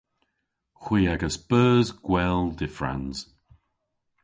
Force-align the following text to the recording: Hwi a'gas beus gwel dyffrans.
Hwi 0.81 1.01
a'gas 1.13 1.37
beus 1.49 1.89
gwel 2.05 2.41
dyffrans. 2.57 3.17